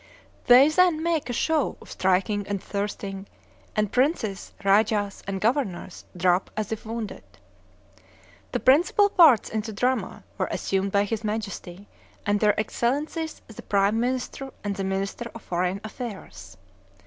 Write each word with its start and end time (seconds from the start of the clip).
They 0.47 0.67
then 0.69 1.03
make 1.03 1.29
a 1.29 1.31
show 1.31 1.77
of 1.79 1.91
striking 1.91 2.47
and 2.47 2.59
thrusting, 2.63 3.27
and 3.75 3.91
princes, 3.91 4.51
rajahs, 4.65 5.21
and 5.27 5.39
governors 5.39 6.05
drop 6.17 6.49
as 6.57 6.71
if 6.71 6.87
wounded. 6.87 7.23
The 8.51 8.61
principal 8.61 9.09
parts 9.09 9.47
in 9.49 9.61
the 9.61 9.71
drama 9.73 10.23
were 10.39 10.49
assumed 10.49 10.91
by 10.91 11.03
his 11.03 11.23
Majesty, 11.23 11.87
and 12.25 12.39
their 12.39 12.59
excellencies 12.59 13.43
the 13.45 13.61
Prime 13.61 13.99
Minister 13.99 14.49
and 14.63 14.75
the 14.75 14.83
Minister 14.83 15.29
of 15.35 15.43
Foreign 15.43 15.79
Affairs. 15.83 16.57